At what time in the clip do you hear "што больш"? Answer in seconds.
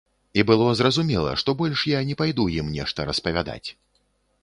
1.43-1.85